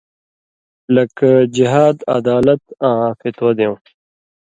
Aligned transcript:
لَک: 0.93 1.15
جہاد، 1.55 1.97
عدالت 2.17 2.61
آں 2.87 3.07
فتوہ 3.19 3.51
دیوں۔ 3.57 3.77